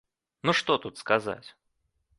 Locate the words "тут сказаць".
0.87-1.49